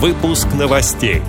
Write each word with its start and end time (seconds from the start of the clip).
Выпуск 0.00 0.46
новостей. 0.56 1.22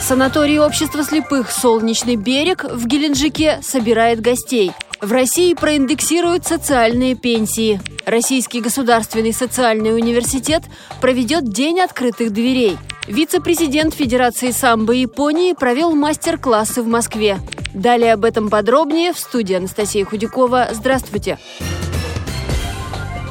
Санаторий 0.00 0.58
общества 0.58 1.04
слепых 1.04 1.50
«Солнечный 1.50 2.16
берег» 2.16 2.64
в 2.64 2.86
Геленджике 2.86 3.58
собирает 3.60 4.22
гостей. 4.22 4.72
В 5.02 5.12
России 5.12 5.52
проиндексируют 5.52 6.46
социальные 6.46 7.16
пенсии. 7.16 7.82
Российский 8.06 8.62
государственный 8.62 9.34
социальный 9.34 9.94
университет 9.94 10.62
проведет 11.02 11.44
День 11.52 11.80
открытых 11.80 12.32
дверей. 12.32 12.78
Вице-президент 13.06 13.92
Федерации 13.92 14.50
самбо 14.50 14.94
Японии 14.94 15.52
провел 15.52 15.94
мастер-классы 15.94 16.80
в 16.80 16.86
Москве. 16.86 17.40
Далее 17.74 18.14
об 18.14 18.24
этом 18.24 18.48
подробнее 18.48 19.12
в 19.12 19.18
студии 19.18 19.54
Анастасия 19.54 20.06
Худякова. 20.06 20.70
Здравствуйте! 20.72 21.36
Здравствуйте! 21.58 21.89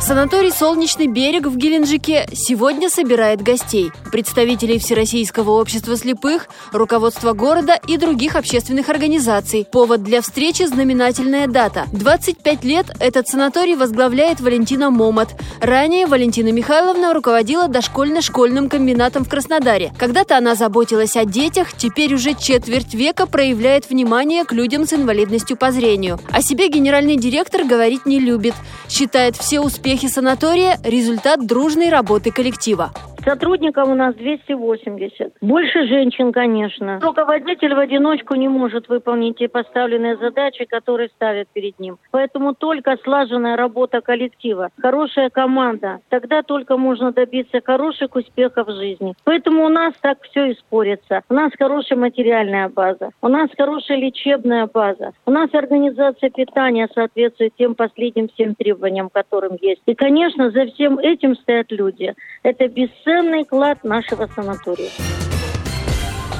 Санаторий 0.01 0.51
«Солнечный 0.51 1.07
берег» 1.07 1.45
в 1.45 1.57
Геленджике 1.57 2.27
сегодня 2.33 2.89
собирает 2.89 3.41
гостей, 3.41 3.91
представителей 4.11 4.79
Всероссийского 4.79 5.59
общества 5.59 5.97
слепых, 5.97 6.47
руководства 6.71 7.33
города 7.33 7.77
и 7.85 7.97
других 7.97 8.37
общественных 8.37 8.87
организаций. 8.87 9.67
Повод 9.69 10.01
для 10.01 10.21
встречи– 10.21 10.65
знаменательная 10.65 11.47
дата. 11.47 11.85
25 11.91 12.63
лет 12.63 12.85
этот 13.01 13.27
санаторий 13.27 13.75
возглавляет 13.75 14.39
Валентина 14.39 14.89
Момот. 14.89 15.29
Ранее 15.59 16.07
Валентина 16.07 16.53
Михайловна 16.53 17.13
руководила 17.13 17.67
дошкольно-школьным 17.67 18.69
комбинатом 18.69 19.25
в 19.25 19.29
Краснодаре. 19.29 19.91
Когда-то 19.97 20.37
она 20.37 20.55
заботилась 20.55 21.17
о 21.17 21.25
детях, 21.25 21.73
теперь 21.73 22.15
уже 22.15 22.35
четверть 22.35 22.93
века 22.93 23.27
проявляет 23.27 23.89
внимание 23.89 24.45
к 24.45 24.53
людям 24.53 24.87
с 24.87 24.93
инвалидностью 24.93 25.57
по 25.57 25.73
зрению. 25.73 26.19
О 26.31 26.41
себе 26.41 26.69
генеральный 26.69 27.17
директор 27.17 27.65
говорить 27.65 28.05
не 28.05 28.19
любит. 28.19 28.55
Считает 28.87 29.35
все 29.35 29.59
успехи 29.59 29.88
Успехи 29.89 30.07
санатория– 30.07 30.77
результат 30.83 31.47
дружной 31.47 31.89
работы 31.89 32.29
коллектива. 32.29 32.93
Сотрудников 33.23 33.87
у 33.87 33.95
нас 33.95 34.15
280. 34.15 35.33
Больше 35.41 35.87
женщин, 35.87 36.31
конечно. 36.31 36.99
Руководитель 37.01 37.75
в 37.75 37.79
одиночку 37.79 38.35
не 38.35 38.47
может 38.47 38.89
выполнить 38.89 39.37
те 39.37 39.47
поставленные 39.47 40.17
задачи, 40.17 40.65
которые 40.65 41.09
ставят 41.09 41.47
перед 41.49 41.79
ним. 41.79 41.97
Поэтому 42.11 42.53
только 42.55 42.97
слаженная 43.03 43.55
работа 43.55 44.01
коллектива, 44.01 44.69
хорошая 44.79 45.29
команда, 45.29 45.99
тогда 46.09 46.43
только 46.43 46.77
можно 46.77 47.11
добиться 47.11 47.61
хороших 47.63 48.15
успехов 48.15 48.67
в 48.67 48.75
жизни. 48.75 49.13
Поэтому 49.25 49.65
у 49.65 49.69
нас 49.69 49.93
так 50.01 50.21
все 50.23 50.51
и 50.51 50.53
спорится. 50.55 51.21
У 51.29 51.33
нас 51.33 51.51
хорошая 51.57 51.99
материальная 51.99 52.69
база, 52.69 53.09
у 53.21 53.27
нас 53.27 53.49
хорошая 53.57 53.97
лечебная 53.97 54.67
база, 54.67 55.11
у 55.25 55.31
нас 55.31 55.53
организация 55.53 56.29
питания 56.29 56.89
соответствует 56.93 57.53
тем 57.57 57.75
последним 57.75 58.29
всем 58.29 58.55
требованиям, 58.55 59.09
которым 59.09 59.57
есть. 59.61 59.81
И, 59.85 59.93
конечно, 59.93 60.51
за 60.51 60.65
всем 60.67 60.97
этим 60.99 61.35
стоят 61.35 61.71
люди. 61.71 62.13
Это 62.43 62.67
бесценно 62.67 63.18
ценный 63.19 63.45
клад 63.45 63.83
нашего 63.83 64.29
санатория. 64.33 64.89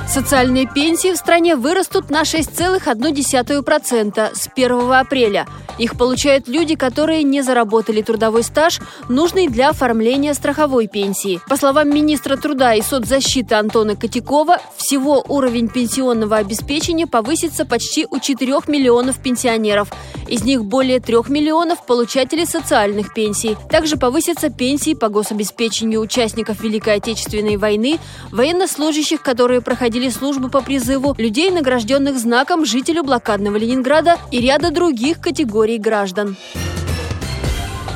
Социальные 0.08 0.66
пенсии 0.66 1.12
в 1.12 1.18
стране 1.18 1.56
вырастут 1.56 2.10
на 2.10 2.24
6,1% 2.24 4.30
с 4.34 4.50
1 4.56 4.94
апреля. 4.94 5.46
Их 5.78 5.98
получают 5.98 6.48
люди, 6.48 6.76
которые 6.76 7.24
не 7.24 7.42
заработали 7.42 8.02
трудовой 8.02 8.44
стаж, 8.44 8.80
нужный 9.08 9.48
для 9.48 9.70
оформления 9.70 10.34
страховой 10.34 10.88
пенсии. 10.88 11.40
По 11.48 11.58
словам 11.58 11.90
министра 11.90 12.38
труда 12.38 12.74
и 12.74 12.82
соцзащиты 12.82 13.56
Антона 13.56 13.96
Котякова, 13.96 14.58
всего 14.78 15.24
уровень 15.28 15.70
пенсионного 15.70 16.38
обеспечения 16.38 17.06
повысится 17.06 17.66
почти 17.66 18.08
у 18.10 18.20
4 18.20 18.54
миллионов 18.68 19.20
пенсионеров. 19.20 19.90
Из 20.30 20.44
них 20.44 20.64
более 20.64 21.00
3 21.00 21.16
миллионов– 21.30 21.84
получатели 21.88 22.46
социальных 22.46 23.16
пенсий. 23.16 23.58
Также 23.68 23.98
повысятся 23.98 24.52
пенсии 24.52 24.94
по 24.94 25.10
гособеспечению 25.10 26.02
участников 26.02 26.62
Великой 26.62 26.96
Отечественной 26.96 27.58
войны, 27.58 27.98
военнослужащих, 28.32 29.24
которые 29.24 29.62
проходили 29.62 30.10
службу 30.10 30.50
по 30.50 30.62
призыву, 30.62 31.16
людей, 31.18 31.50
награжденных 31.50 32.20
знаком 32.20 32.64
жителю 32.64 33.04
блокадного 33.04 33.58
Ленинграда 33.58 34.18
и 34.32 34.40
ряда 34.40 34.70
других 34.70 35.20
категорий 35.20 35.80
граждан. 35.80 36.38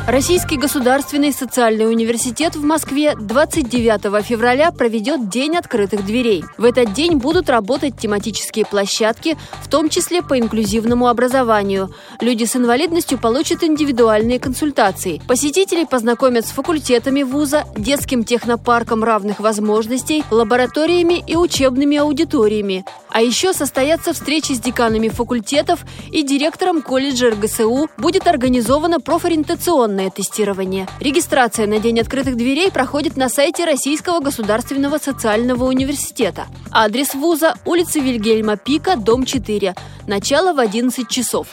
Российский 0.06 0.58
государственный 0.58 1.32
социальный 1.32 1.90
университет 1.90 2.58
в 2.58 2.64
Москве 2.64 3.16
29 3.16 4.26
февраля 4.26 4.74
проведет 4.74 5.30
День 5.30 5.56
открытых 5.56 6.06
дверей. 6.06 6.44
В 6.58 6.66
этот 6.66 6.92
день 6.92 7.14
будут 7.20 7.50
работать 7.50 7.98
тематические 7.98 8.66
площадки, 8.66 9.38
в 9.62 9.70
том 9.70 9.88
числе 9.88 10.22
по 10.22 10.38
инклюзивному 10.38 11.08
образованию. 11.08 11.90
Люди 12.20 12.44
с 12.44 12.58
инвалидностью 12.58 13.18
получат 13.18 13.64
индивидуальные 13.64 14.42
консультации. 14.42 15.22
Посетители 15.26 15.86
познакомят 15.86 16.46
с 16.46 16.52
факультетами 16.52 17.24
вуза, 17.24 17.64
детским 17.78 18.26
технопарком 18.26 19.06
равных 19.06 19.40
возможностей, 19.40 20.26
лабораториями 20.30 21.24
и 21.26 21.38
учебными 21.38 21.96
аудиториями. 21.96 22.84
А 23.10 23.22
еще 23.22 23.54
состоятся 23.54 24.12
встречи 24.12 24.52
с 24.52 24.60
деканами 24.60 25.08
факультетов 25.08 25.86
и 26.12 26.24
директором 26.24 26.82
колледжа 26.82 27.30
РГСУ. 27.30 27.88
Будет 27.98 28.28
организована 28.28 29.00
профориентационная 29.00 29.93
дистанционное 29.94 30.10
тестирование. 30.10 30.88
Регистрация 31.00 31.68
на 31.68 31.80
День 31.80 32.00
открытых 32.00 32.36
дверей 32.36 32.72
проходит 32.72 33.16
на 33.18 33.30
сайте 33.30 33.66
Российского 33.66 34.20
государственного 34.20 34.98
социального 34.98 35.66
университета. 35.66 36.48
Адрес 36.72 37.14
вуза– 37.14 37.56
улица 37.66 38.00
Вильгельма 38.00 38.58
Пика, 38.58 38.96
дом 38.96 39.26
4. 39.26 39.76
Начало 40.08 40.54
в 40.54 40.60
11 40.60 41.08
часов. 41.08 41.48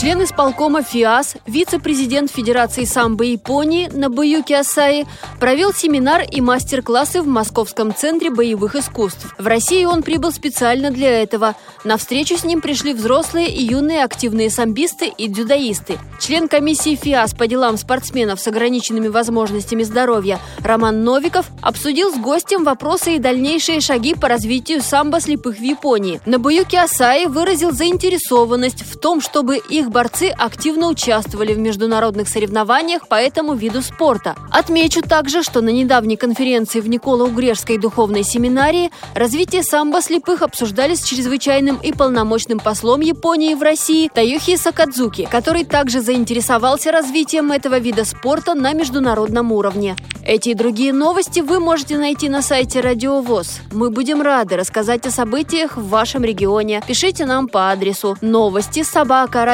Член 0.00 0.24
исполкома 0.24 0.82
ФИАС, 0.82 1.34
вице-президент 1.46 2.30
Федерации 2.30 2.84
самбо 2.84 3.22
Японии 3.22 3.90
Набуюки 3.92 4.54
Асаи 4.54 5.06
провел 5.38 5.74
семинар 5.74 6.22
и 6.22 6.40
мастер-классы 6.40 7.20
в 7.20 7.26
Московском 7.26 7.94
центре 7.94 8.30
боевых 8.30 8.76
искусств. 8.76 9.34
В 9.36 9.46
России 9.46 9.84
он 9.84 10.02
прибыл 10.02 10.32
специально 10.32 10.90
для 10.90 11.22
этого. 11.22 11.54
На 11.84 11.98
встречу 11.98 12.38
с 12.38 12.44
ним 12.44 12.62
пришли 12.62 12.94
взрослые 12.94 13.50
и 13.50 13.62
юные 13.62 14.02
активные 14.02 14.48
самбисты 14.48 15.06
и 15.06 15.28
дзюдоисты. 15.28 15.98
Член 16.18 16.48
комиссии 16.48 16.96
ФИАС 16.96 17.34
по 17.34 17.46
делам 17.46 17.76
спортсменов 17.76 18.40
с 18.40 18.46
ограниченными 18.48 19.08
возможностями 19.08 19.82
здоровья 19.82 20.38
Роман 20.60 21.04
Новиков 21.04 21.44
обсудил 21.60 22.10
с 22.10 22.16
гостем 22.16 22.64
вопросы 22.64 23.16
и 23.16 23.18
дальнейшие 23.18 23.82
шаги 23.82 24.14
по 24.14 24.28
развитию 24.28 24.80
самбо 24.80 25.20
слепых 25.20 25.58
в 25.58 25.62
Японии. 25.62 26.22
Набуюки 26.24 26.76
Асаи 26.76 27.26
выразил 27.26 27.72
заинтересованность 27.72 28.80
в 28.80 28.98
том, 28.98 29.20
чтобы 29.20 29.58
и 29.58 29.89
их 29.90 29.92
борцы 29.92 30.28
активно 30.28 30.88
участвовали 30.88 31.52
в 31.52 31.58
международных 31.58 32.28
соревнованиях 32.28 33.08
по 33.08 33.16
этому 33.16 33.54
виду 33.54 33.82
спорта. 33.82 34.36
Отмечу 34.50 35.02
также, 35.02 35.42
что 35.42 35.60
на 35.60 35.70
недавней 35.70 36.16
конференции 36.16 36.80
в 36.80 36.88
Николо-Угрешской 36.88 37.76
духовной 37.76 38.22
семинарии 38.22 38.90
развитие 39.14 39.62
самбо 39.62 40.00
слепых 40.00 40.42
обсуждали 40.42 40.94
с 40.94 41.02
чрезвычайным 41.02 41.76
и 41.76 41.92
полномочным 41.92 42.60
послом 42.60 43.00
Японии 43.00 43.54
в 43.54 43.62
России 43.62 44.10
Таюхи 44.14 44.56
Сакадзуки, 44.56 45.28
который 45.30 45.64
также 45.64 46.00
заинтересовался 46.00 46.92
развитием 46.92 47.50
этого 47.50 47.78
вида 47.78 48.04
спорта 48.04 48.54
на 48.54 48.72
международном 48.72 49.52
уровне. 49.52 49.96
Эти 50.24 50.50
и 50.50 50.54
другие 50.54 50.92
новости 50.92 51.40
вы 51.40 51.60
можете 51.60 51.98
найти 51.98 52.28
на 52.28 52.42
сайте 52.42 52.80
Радио 52.80 53.20
ВОЗ. 53.20 53.60
Мы 53.72 53.90
будем 53.90 54.22
рады 54.22 54.56
рассказать 54.56 55.06
о 55.06 55.10
событиях 55.10 55.76
в 55.76 55.88
вашем 55.88 56.24
регионе. 56.24 56.82
Пишите 56.86 57.24
нам 57.26 57.48
по 57.48 57.70
адресу 57.72 58.16
новости 58.20 58.82
собака 58.82 59.44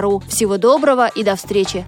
ру. 0.00 0.20
Всего 0.28 0.58
доброго 0.58 1.08
и 1.08 1.22
до 1.22 1.36
встречи! 1.36 1.86